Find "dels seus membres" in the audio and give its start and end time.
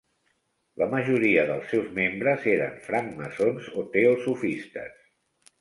1.49-2.47